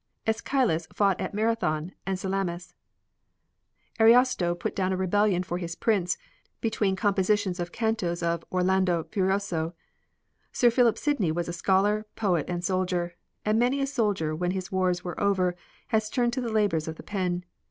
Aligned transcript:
AEschylus 0.25 0.87
fought 0.91 1.21
at 1.21 1.31
Marathon 1.31 1.91
and 2.07 2.17
Salamis; 2.17 2.73
Ariosto 3.99 4.55
put 4.55 4.75
down 4.75 4.91
a 4.91 4.97
rebellion 4.97 5.43
for 5.43 5.59
his 5.59 5.75
prince 5.75 6.17
between 6.59 6.95
composition 6.95 7.53
of 7.59 7.71
cantos 7.71 8.23
of 8.23 8.43
Orlando 8.51 9.03
Furioso; 9.03 9.75
Sir 10.51 10.71
Philip 10.71 10.97
Sydney 10.97 11.31
was 11.31 11.55
scholar, 11.55 12.07
poet 12.15 12.49
and 12.49 12.63
soldier, 12.65 13.15
and 13.45 13.59
many 13.59 13.79
a 13.79 13.85
soldier 13.85 14.35
when 14.35 14.49
his 14.49 14.71
wars 14.71 15.03
were 15.03 15.21
over 15.21 15.55
has 15.89 16.09
turned 16.09 16.33
to 16.33 16.41
the 16.41 16.49
labors 16.51 16.87
of 16.87 16.95
the 16.95 17.03
pen. 17.03 17.45